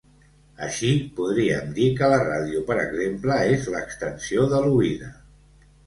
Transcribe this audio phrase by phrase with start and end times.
[0.67, 5.17] Així podríem dir que la ràdio, per exemple, és l'extensió de l'oïda.